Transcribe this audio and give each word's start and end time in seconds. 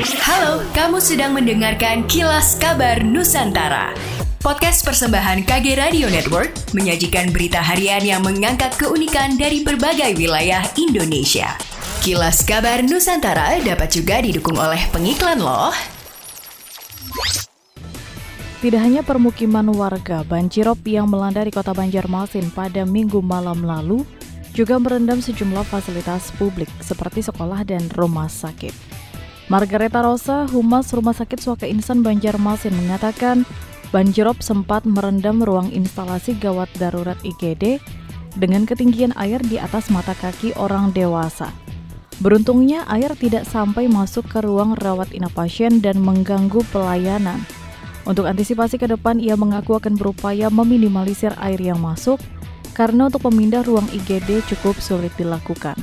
Halo, 0.00 0.64
kamu 0.72 0.96
sedang 0.96 1.36
mendengarkan 1.36 2.08
Kilas 2.08 2.56
Kabar 2.56 3.04
Nusantara. 3.04 3.92
Podcast 4.40 4.80
persembahan 4.80 5.44
KG 5.44 5.76
Radio 5.76 6.08
Network 6.08 6.56
menyajikan 6.72 7.28
berita 7.28 7.60
harian 7.60 8.00
yang 8.00 8.24
mengangkat 8.24 8.72
keunikan 8.80 9.36
dari 9.36 9.60
berbagai 9.60 10.16
wilayah 10.16 10.64
Indonesia. 10.80 11.52
Kilas 12.00 12.40
Kabar 12.48 12.80
Nusantara 12.80 13.60
dapat 13.60 13.92
juga 13.92 14.24
didukung 14.24 14.56
oleh 14.56 14.80
pengiklan 14.88 15.36
loh. 15.36 15.68
Tidak 18.64 18.80
hanya 18.80 19.04
permukiman 19.04 19.68
warga, 19.68 20.24
banjirop 20.24 20.80
yang 20.88 21.12
melanda 21.12 21.44
di 21.44 21.52
kota 21.52 21.76
Banjarmasin 21.76 22.48
pada 22.56 22.88
minggu 22.88 23.20
malam 23.20 23.60
lalu 23.68 24.08
juga 24.56 24.80
merendam 24.80 25.20
sejumlah 25.20 25.68
fasilitas 25.68 26.32
publik 26.40 26.72
seperti 26.80 27.20
sekolah 27.20 27.68
dan 27.68 27.84
rumah 27.92 28.32
sakit. 28.32 28.99
Margareta 29.50 29.98
Rosa, 29.98 30.46
Humas 30.46 30.94
Rumah 30.94 31.10
Sakit 31.10 31.42
Suaka 31.42 31.66
Insan 31.66 32.06
Banjarmasin 32.06 32.70
mengatakan 32.70 33.42
banjirop 33.90 34.38
sempat 34.46 34.86
merendam 34.86 35.42
ruang 35.42 35.74
instalasi 35.74 36.38
gawat 36.38 36.70
darurat 36.78 37.18
IGD 37.26 37.82
dengan 38.38 38.62
ketinggian 38.62 39.10
air 39.18 39.42
di 39.42 39.58
atas 39.58 39.90
mata 39.90 40.14
kaki 40.14 40.54
orang 40.54 40.94
dewasa. 40.94 41.50
Beruntungnya 42.22 42.86
air 42.86 43.10
tidak 43.18 43.42
sampai 43.42 43.90
masuk 43.90 44.22
ke 44.30 44.38
ruang 44.38 44.78
rawat 44.78 45.10
inap 45.10 45.34
pasien 45.34 45.82
dan 45.82 45.98
mengganggu 45.98 46.62
pelayanan. 46.70 47.42
Untuk 48.06 48.30
antisipasi 48.30 48.78
ke 48.78 48.86
depan, 48.86 49.18
ia 49.18 49.34
mengaku 49.34 49.74
akan 49.74 49.98
berupaya 49.98 50.46
meminimalisir 50.46 51.34
air 51.42 51.58
yang 51.58 51.82
masuk 51.82 52.22
karena 52.78 53.10
untuk 53.10 53.26
memindah 53.26 53.66
ruang 53.66 53.90
IGD 53.90 54.46
cukup 54.46 54.78
sulit 54.78 55.10
dilakukan. 55.18 55.74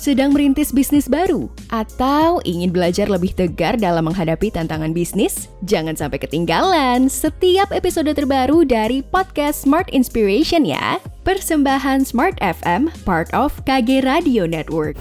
Sedang 0.00 0.32
merintis 0.32 0.72
bisnis 0.72 1.04
baru 1.12 1.52
atau 1.68 2.40
ingin 2.48 2.72
belajar 2.72 3.04
lebih 3.04 3.36
tegar 3.36 3.76
dalam 3.76 4.08
menghadapi 4.08 4.48
tantangan 4.48 4.96
bisnis? 4.96 5.52
Jangan 5.68 5.92
sampai 5.92 6.16
ketinggalan 6.16 7.12
setiap 7.12 7.68
episode 7.68 8.08
terbaru 8.08 8.64
dari 8.64 9.04
podcast 9.04 9.68
Smart 9.68 9.92
Inspiration 9.92 10.64
ya. 10.64 10.96
Persembahan 11.28 12.08
Smart 12.08 12.40
FM, 12.40 12.88
part 13.04 13.28
of 13.36 13.52
KG 13.68 14.00
Radio 14.00 14.48
Network. 14.48 14.96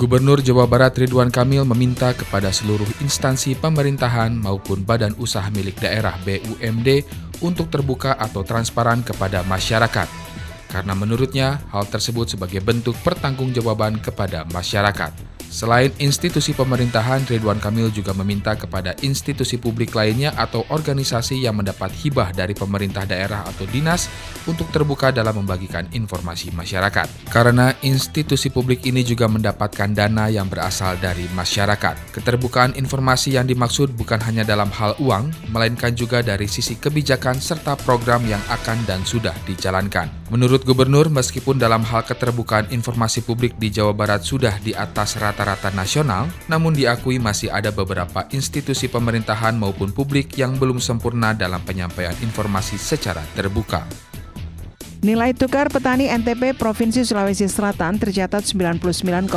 Gubernur 0.00 0.40
Jawa 0.40 0.64
Barat 0.64 0.96
Ridwan 0.96 1.28
Kamil 1.28 1.68
meminta 1.68 2.16
kepada 2.16 2.48
seluruh 2.48 2.88
instansi 3.04 3.52
pemerintahan 3.60 4.32
maupun 4.40 4.88
badan 4.88 5.12
usaha 5.20 5.52
milik 5.52 5.84
daerah 5.84 6.16
BUMD 6.24 7.04
untuk 7.44 7.68
terbuka 7.68 8.16
atau 8.16 8.40
transparan 8.40 9.04
kepada 9.04 9.44
masyarakat. 9.44 10.29
Karena 10.70 10.94
menurutnya 10.94 11.58
hal 11.74 11.90
tersebut 11.90 12.38
sebagai 12.38 12.62
bentuk 12.62 12.94
pertanggungjawaban 13.02 13.98
kepada 13.98 14.46
masyarakat. 14.54 15.30
Selain 15.50 15.90
institusi 15.98 16.54
pemerintahan, 16.54 17.26
Ridwan 17.26 17.58
Kamil 17.58 17.90
juga 17.90 18.14
meminta 18.14 18.54
kepada 18.54 18.94
institusi 19.02 19.58
publik 19.58 19.90
lainnya 19.98 20.30
atau 20.38 20.62
organisasi 20.70 21.42
yang 21.42 21.58
mendapat 21.58 21.90
hibah 21.90 22.30
dari 22.30 22.54
pemerintah 22.54 23.02
daerah 23.02 23.42
atau 23.42 23.66
dinas 23.66 24.06
untuk 24.46 24.70
terbuka 24.72 25.10
dalam 25.10 25.44
membagikan 25.44 25.88
informasi 25.92 26.52
masyarakat. 26.54 27.28
Karena 27.28 27.74
institusi 27.84 28.48
publik 28.48 28.86
ini 28.86 29.04
juga 29.04 29.26
mendapatkan 29.26 29.90
dana 29.92 30.30
yang 30.30 30.46
berasal 30.48 30.96
dari 31.00 31.26
masyarakat. 31.32 32.14
Keterbukaan 32.14 32.76
informasi 32.78 33.36
yang 33.36 33.48
dimaksud 33.48 33.92
bukan 33.96 34.20
hanya 34.24 34.46
dalam 34.46 34.68
hal 34.72 34.96
uang, 35.00 35.32
melainkan 35.52 35.92
juga 35.92 36.20
dari 36.24 36.46
sisi 36.46 36.76
kebijakan 36.78 37.40
serta 37.40 37.76
program 37.80 38.24
yang 38.24 38.40
akan 38.48 38.84
dan 38.84 39.02
sudah 39.04 39.34
dijalankan. 39.44 40.08
Menurut 40.30 40.62
Gubernur, 40.62 41.10
meskipun 41.10 41.58
dalam 41.58 41.82
hal 41.82 42.06
keterbukaan 42.06 42.70
informasi 42.70 43.26
publik 43.26 43.58
di 43.58 43.74
Jawa 43.74 43.90
Barat 43.90 44.22
sudah 44.22 44.54
di 44.62 44.70
atas 44.70 45.18
rata-rata 45.18 45.74
nasional, 45.74 46.30
namun 46.46 46.70
diakui 46.70 47.18
masih 47.18 47.50
ada 47.50 47.74
beberapa 47.74 48.26
institusi 48.30 48.86
pemerintahan 48.86 49.58
maupun 49.58 49.90
publik 49.90 50.38
yang 50.38 50.54
belum 50.54 50.78
sempurna 50.78 51.34
dalam 51.34 51.58
penyampaian 51.66 52.14
informasi 52.22 52.78
secara 52.78 53.26
terbuka. 53.34 54.09
Nilai 55.00 55.32
tukar 55.32 55.72
petani 55.72 56.12
NTP 56.12 56.52
Provinsi 56.60 57.08
Sulawesi 57.08 57.48
Selatan 57.48 57.96
tercatat 57.96 58.44
99,87 58.44 59.32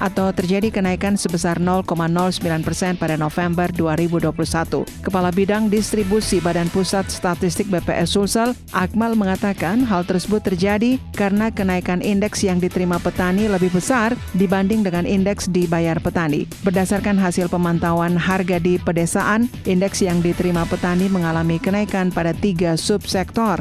atau 0.00 0.32
terjadi 0.32 0.72
kenaikan 0.72 1.20
sebesar 1.20 1.60
0,09 1.60 2.40
persen 2.64 2.96
pada 2.96 3.20
November 3.20 3.68
2021. 3.68 4.88
Kepala 5.04 5.28
Bidang 5.36 5.68
Distribusi 5.68 6.40
Badan 6.40 6.72
Pusat 6.72 7.12
Statistik 7.12 7.68
BPS 7.68 8.16
Sulsel, 8.16 8.56
Akmal 8.72 9.20
mengatakan 9.20 9.84
hal 9.84 10.08
tersebut 10.08 10.40
terjadi 10.40 10.96
karena 11.12 11.52
kenaikan 11.52 12.00
indeks 12.00 12.40
yang 12.40 12.56
diterima 12.56 12.96
petani 13.04 13.52
lebih 13.52 13.68
besar 13.68 14.16
dibanding 14.32 14.80
dengan 14.80 15.04
indeks 15.04 15.44
dibayar 15.52 16.00
petani. 16.00 16.48
Berdasarkan 16.64 17.20
hasil 17.20 17.52
pemantauan 17.52 18.16
harga 18.16 18.56
di 18.56 18.80
pedesaan, 18.80 19.52
indeks 19.68 20.00
yang 20.00 20.24
diterima 20.24 20.64
petani 20.64 21.12
mengalami 21.12 21.60
kenaikan 21.60 22.08
pada 22.08 22.32
tiga 22.32 22.80
subsektor. 22.80 23.60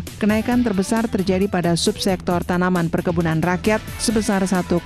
Terbesar 0.62 1.10
terjadi 1.10 1.46
pada 1.50 1.74
subsektor 1.78 2.46
tanaman 2.46 2.90
perkebunan 2.90 3.42
rakyat 3.42 3.82
sebesar 3.98 4.46
1,30 4.46 4.82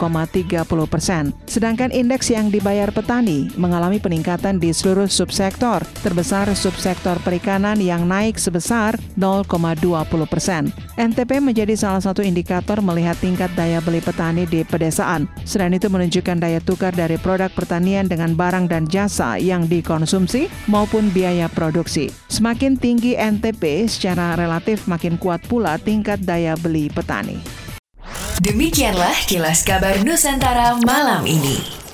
persen. 0.88 1.36
Sedangkan 1.48 1.92
indeks 1.92 2.32
yang 2.32 2.48
dibayar 2.48 2.92
petani 2.92 3.52
mengalami 3.60 4.00
peningkatan 4.00 4.60
di 4.60 4.72
seluruh 4.72 5.12
subsektor, 5.12 5.84
terbesar 6.00 6.48
subsektor 6.56 7.20
perikanan 7.22 7.80
yang 7.84 8.08
naik 8.08 8.40
sebesar 8.40 8.96
0,20 9.20 10.26
persen. 10.32 10.72
NTP 10.96 11.44
menjadi 11.44 11.76
salah 11.76 12.00
satu 12.00 12.24
indikator 12.24 12.80
melihat 12.80 13.20
tingkat 13.20 13.52
daya 13.60 13.84
beli 13.84 14.00
petani 14.00 14.48
di 14.48 14.64
pedesaan. 14.64 15.28
Selain 15.44 15.76
itu 15.76 15.92
menunjukkan 15.92 16.40
daya 16.40 16.64
tukar 16.64 16.96
dari 16.96 17.20
produk 17.20 17.52
pertanian 17.52 18.08
dengan 18.08 18.32
barang 18.32 18.72
dan 18.72 18.88
jasa 18.88 19.36
yang 19.36 19.68
dikonsumsi 19.68 20.48
maupun 20.72 21.12
biaya 21.12 21.52
produksi. 21.52 22.08
Semakin 22.32 22.80
tinggi 22.80 23.18
NTP 23.18 23.90
secara 23.92 24.38
relatif 24.40 24.88
makin 24.88 25.20
kuat 25.20 25.44
pula 25.50 25.65
pula 25.66 25.82
tingkat 25.82 26.22
daya 26.22 26.54
beli 26.54 26.94
petani. 26.94 27.42
Demikianlah 28.38 29.26
kilas 29.26 29.66
kabar 29.66 29.98
Nusantara 30.06 30.78
malam 30.86 31.26
ini. 31.26 31.85